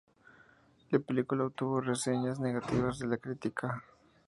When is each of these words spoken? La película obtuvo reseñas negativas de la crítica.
La 0.89 0.97
película 0.97 1.43
obtuvo 1.45 1.79
reseñas 1.79 2.39
negativas 2.39 2.97
de 2.97 3.05
la 3.05 3.17
crítica. 3.17 3.83